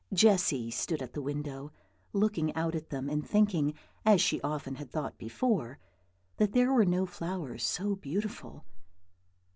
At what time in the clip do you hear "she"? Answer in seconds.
4.19-4.41